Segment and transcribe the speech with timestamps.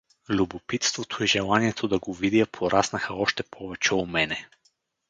[0.29, 4.47] Любопитството и желанието да го видя пораснаха още повече у мене.